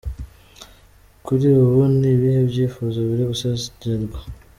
Kuri 1.25 1.47
ubu 1.63 1.81
ni 1.99 2.07
ibihe 2.13 2.39
byifuzo 2.51 2.97
biri 3.09 3.23
gusengerwa?. 3.31 4.17